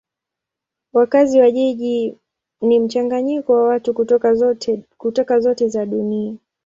Wakazi 0.93 1.39
wa 1.39 1.51
jiji 1.51 2.17
ni 2.61 2.79
mchanganyiko 2.79 3.53
wa 3.53 3.63
watu 3.63 3.93
kutoka 5.25 5.39
zote 5.43 5.67
za 5.69 5.85
dunia. 5.85 6.35